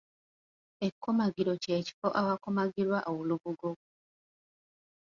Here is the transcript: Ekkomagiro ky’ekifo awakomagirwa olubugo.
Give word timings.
Ekkomagiro 0.87 1.53
ky’ekifo 1.63 2.07
awakomagirwa 2.21 2.99
olubugo. 3.13 3.69